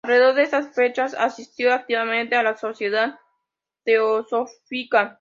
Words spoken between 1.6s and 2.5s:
activamente a